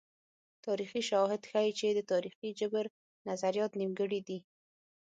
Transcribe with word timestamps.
تاریخي 0.65 1.01
شواهد 1.09 1.41
ښيي 1.49 1.71
چې 1.79 1.87
د 1.97 1.99
تاریخي 2.11 2.49
جبر 2.59 2.85
نظریات 3.29 3.71
نیمګړي 3.81 4.19
دي. 4.27 4.39